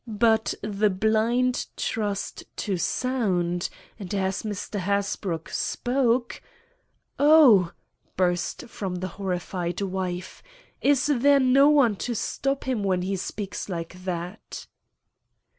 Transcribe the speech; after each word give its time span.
But 0.07 0.55
the 0.63 0.89
blind 0.89 1.67
trust 1.77 2.45
to 2.57 2.75
sound, 2.77 3.69
and 3.99 4.11
as 4.15 4.41
Mr. 4.41 4.79
Hasbrouck 4.79 5.47
spoke——" 5.49 6.41
"Oh!" 7.19 7.71
burst 8.17 8.65
from 8.67 8.95
the 8.95 9.09
horrified 9.21 9.79
wife, 9.79 10.41
"is 10.81 11.05
there 11.05 11.39
no 11.39 11.69
one 11.69 11.97
to 11.97 12.15
stop 12.15 12.63
him 12.63 12.83
when 12.83 13.03
he 13.03 13.15
speaks 13.15 13.69
like 13.69 14.03
that?" 14.05 14.65